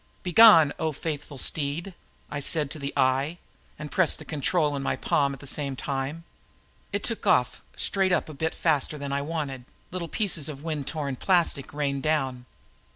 "Begone, 0.23 0.73
O 0.79 0.91
faithful 0.91 1.37
steed," 1.37 1.93
I 2.31 2.39
said 2.39 2.71
to 2.71 2.79
the 2.79 2.91
eye, 2.97 3.37
and 3.77 3.91
pressed 3.91 4.17
the 4.17 4.25
control 4.25 4.75
in 4.75 4.81
my 4.81 4.95
palm 4.95 5.31
at 5.31 5.39
the 5.39 5.45
same 5.45 5.75
time. 5.75 6.23
It 6.91 7.03
took 7.03 7.27
off 7.27 7.61
straight 7.75 8.11
up 8.11 8.27
a 8.27 8.33
bit 8.33 8.55
faster 8.55 8.97
than 8.97 9.13
I 9.13 9.21
wanted; 9.21 9.63
little 9.91 10.07
pieces 10.09 10.49
of 10.49 10.63
wind 10.63 10.87
torn 10.87 11.17
plastic 11.17 11.71
rained 11.71 12.01
down. 12.01 12.47